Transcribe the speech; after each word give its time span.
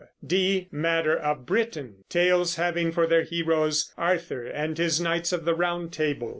(d) 0.25 0.67
Matter 0.71 1.15
of 1.15 1.45
Britain, 1.45 2.03
tales 2.09 2.55
having 2.55 2.91
for 2.91 3.05
their 3.05 3.21
heroes 3.21 3.93
Arthur 3.99 4.47
and 4.47 4.75
his 4.79 4.99
knights 4.99 5.31
of 5.31 5.45
the 5.45 5.53
Round 5.53 5.93
Table. 5.93 6.29